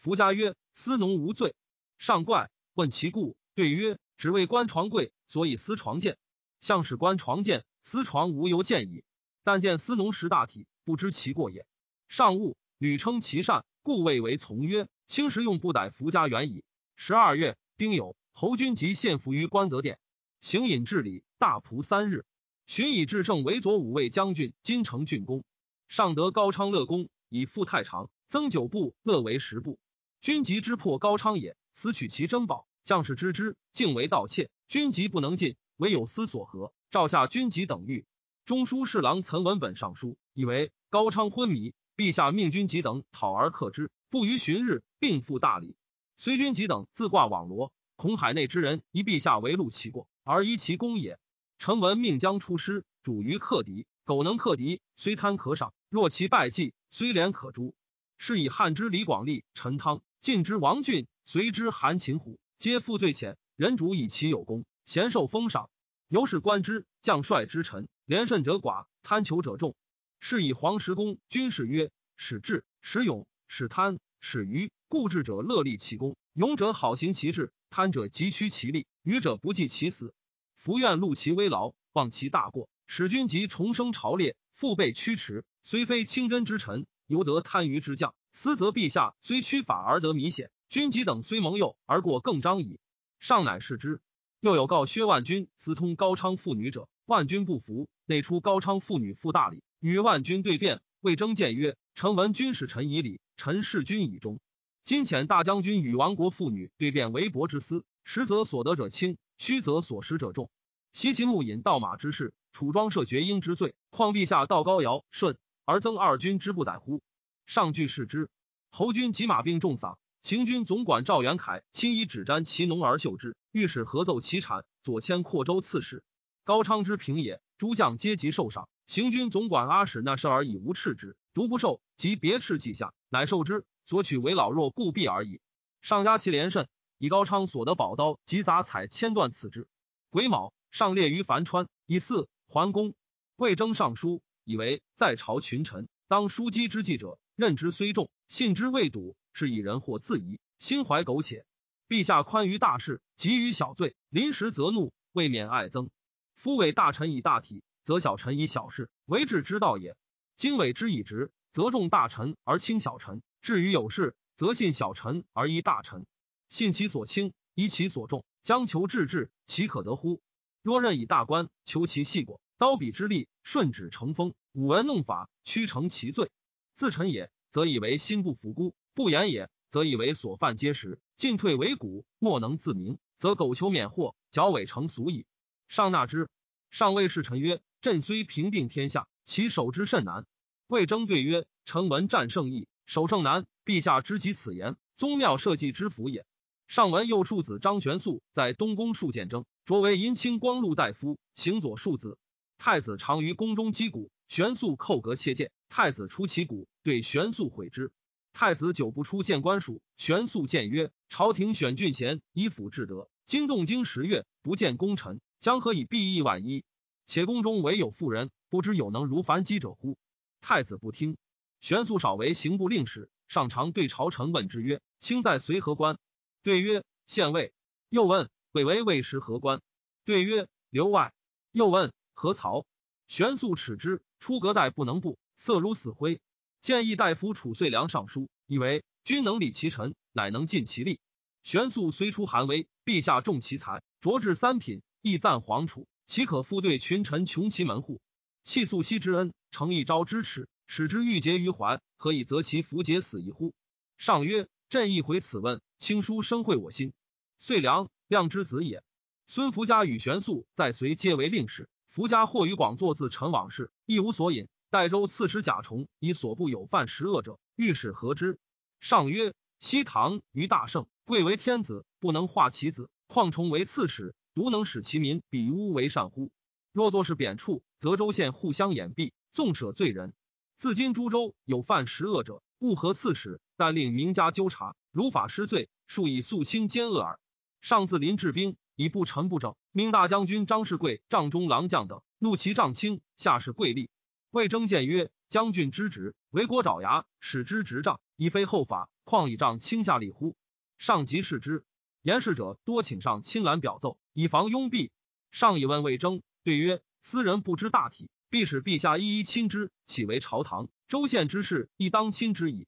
[0.00, 1.54] 福家曰：“司农无罪。”
[1.98, 6.16] 上怪，问其故，对曰：“只为官床贵，所以私床见。
[6.58, 9.04] 向使官床见，私床无由见矣。
[9.44, 11.66] 但见司农识大体，不知其过也。”
[12.08, 16.64] 上悟，屡称其善，故谓为从曰：“卿时用不逮福家远矣。”
[16.96, 19.98] 十二月，丁酉，侯君集献俘于官德殿，
[20.40, 22.24] 行隐治理，大仆三日。
[22.66, 25.44] 寻以至圣为左武卫将军、金城郡公。
[25.88, 27.10] 上得高昌乐公。
[27.32, 29.78] 以富太常，增九部，乐为十部。
[30.20, 34.50] 军籍之破高昌也，此取其珍宝，将士知之，竟为盗窃。
[34.68, 38.04] 军籍不能进，唯有司所合，诏下军籍等狱。
[38.44, 45.74] 中书侍郎岑文本上书，以为高昌昏迷，陛下命军籍等讨而克之，不逾旬日，并付大礼。
[46.18, 51.18] 虽军籍等自挂网罗，恐海内之人以陛下为戮其过，而依其功也。
[51.58, 53.86] 臣闻命将出师，主于克敌。
[54.04, 57.74] 苟能克敌，虽贪可赏；若其败绩，虽廉可诛。
[58.22, 65.70] 是以汉之李广利、陈汤，晋之王浚，隋之韩擒虎，皆负罪浅，人主以其有功，贤受封赏。
[66.06, 69.74] 由是观之，将帅之臣，廉甚者寡，贪求者众。
[70.20, 74.70] 是以黄石公军事曰：使智、使勇、使贪、使愚。
[74.86, 80.12] 固志者乐立其功，勇者好行其志，贪者急趋其利，愚者不计其死。
[80.56, 82.68] 福愿戮其危劳，忘其大过。
[82.86, 88.14] 使君及重生朝列，腹背驱驰，虽非清真之臣，犹得贪于之将。
[88.30, 92.78] 思则陛下虽屈法而得弥显，君及等虽蒙诱而过更张矣。
[93.18, 94.00] 上乃视之。
[94.38, 100.80] 又有告薛万军私通高昌妇女者，万军不服，内出高昌妇女赴大理，与万军对辩。
[101.00, 104.38] 魏征谏曰：“臣闻君使臣以礼，臣事君以忠。
[104.84, 110.48] 今遣大将军与亡国妇女对辩为薄之私，实则所得者轻，虚则所失者重。
[110.92, 115.36] 西秦牧引盗马之事，楚庄设绝缨之罪，况陛下道高尧舜
[115.70, 117.00] 而增二军之不逮乎？”
[117.46, 118.28] 上句视之。
[118.72, 120.00] 侯军及马并重丧。
[120.20, 126.02] 行军总管赵元凯亲以指瞻其农而绣之，御史合奏其产，左迁扩州刺史。
[126.42, 128.68] 高昌之平也，诸将皆极受赏。
[128.88, 133.64] 行军总管阿史那设而以无斥之，独不受，即别斥记下，乃受之。
[133.84, 135.40] 所取为老弱故弊而已。
[135.80, 136.68] 上加其连甚，
[136.98, 139.68] 以高昌所得宝刀及杂彩千断此之。
[140.10, 142.94] 癸卯，上列于樊川，以四桓公。
[143.36, 149.16] 魏征上书，以为在朝群臣当枢机之计者，任之虽重，信之未笃。
[149.32, 151.46] 是以人或自疑，心怀苟且。
[151.88, 155.88] 陛下宽于大事，急于小罪，临时则怒，未免爱憎。
[156.34, 159.96] 夫为大臣以大体，则小臣以小事，为治之道也。
[160.36, 166.06] 经纬之以直，则重大臣而轻小臣；至于有事，则信小臣而依大臣。
[166.48, 170.20] 信其所轻，依其所重，将求治治，其可得乎？
[170.62, 176.30] 若任以大官，求其细果，刀笔之力，顺指成风，舞文弄法，屈成其罪。
[176.74, 178.74] 自臣也，则以为心不服孤。
[178.92, 185.24] 不言也，则以为所犯皆实；进退维谷，莫能自明，则苟求免祸，矫伪成俗矣。
[185.68, 186.28] 上纳之。
[186.70, 190.26] 上谓侍臣曰：“朕虽平定天下，其守之甚难。”
[190.68, 193.46] 魏征对曰：“臣闻战胜易，守胜难。
[193.64, 196.26] 陛下知及此言，宗庙社稷之福也。”
[196.68, 202.18] 上闻右庶子张玄素在东宫数见征，擢为银青光禄大夫，行左庶子。
[202.62, 205.50] 太子常于宫中击鼓，玄素叩阁切谏。
[205.70, 207.90] 太子出其鼓，对玄素悔之。
[208.34, 213.08] 太子久不出见官署，玄素谏曰：“朝廷选郡贤，以辅治德。
[213.24, 216.62] 今动经十月，不见功臣，将何以避役万一？
[217.06, 219.96] 且宫中唯有妇人，不知有能如樊姬者乎？”
[220.42, 221.16] 太子不听。
[221.62, 225.96] 玄素少为刑部令史，上常对朝臣问之曰：“卿在随何官？”
[226.44, 227.54] 对曰：“县尉。”
[227.88, 229.62] 又问：“贵为尉时何官？”
[230.04, 231.14] 对曰：“留外。”
[231.52, 231.90] 又问
[232.20, 232.66] ：“何曹？”
[233.08, 236.20] 玄素耻之，出阁待不能步，色如死灰。
[236.60, 241.00] 建议大夫楚遂良上书，以为君能理其臣，乃能尽其力。
[241.42, 248.02] 玄素虽出寒微，陛下重其才，擢至三品，亦赞皇储，岂可复对群臣穷其门户？
[248.44, 253.54] 弃素昔之恩，承一朝之耻，使之郁结于怀，何以择其弗节死一乎？
[253.96, 256.92] 上曰：朕亦回此问，卿书深会我心。
[257.38, 258.84] 遂良，亮之子也。
[259.26, 264.46] 孙福家与玄素在隋皆为令史，福家或与广作自陈往事，亦无所引。
[264.70, 268.38] 代州刺史贾重以所部有犯十恶者，御史何之？
[268.78, 276.30] 上曰：西唐于大圣，贵为天子，不能化其子，况重为刺史，独能使其民比污为善乎？
[276.72, 280.12] 若作是贬黜，则州县互相掩蔽，纵舍罪人。
[280.56, 287.18] 自今诸州有犯十恶者，勿合刺史，但令名家纠察，如法失罪，数以肃清奸恶耳。
[287.60, 293.90] 上自临治兵，以不臣不正，命大将军张世贵、帐中郎将等怒其帐卿，下士贵立。
[294.30, 300.34] 魏征谏曰：“将军之职，为国爪牙，使之执杖，以非后法，况以杖轻下吏乎？”
[300.80, 301.62] 上即视之。
[302.00, 304.88] 言事者多请上亲览表奏，以防拥蔽。
[305.30, 312.66] 上以问魏征，对曰：“斯人不知大体，必使陛下一一亲之，岂为朝堂州县之事，亦当亲之矣。”